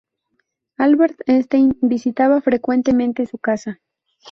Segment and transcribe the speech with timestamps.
[0.77, 3.79] Albert Einstein visitaba frecuentemente su casa.